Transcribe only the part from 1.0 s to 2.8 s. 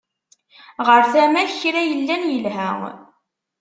tama-k kra yellan yelha.